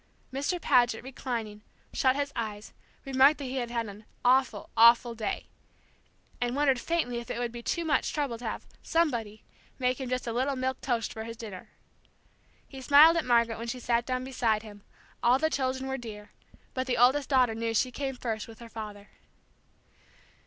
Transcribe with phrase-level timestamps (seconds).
[0.33, 0.59] Mr.
[0.59, 1.61] Paget, reclining,
[1.93, 2.73] shut his eyes,
[3.05, 5.45] remarked that he had had an "awful, awful day,"
[6.41, 9.43] and wondered faintly if it would be too much trouble to have "somebody"
[9.77, 11.69] make him just a little milk toast for his dinner.
[12.67, 14.81] He smiled at Margaret when she sat down beside him;
[15.21, 16.31] all the children were dear,
[16.73, 19.09] but the oldest daughter knew she came first with her father.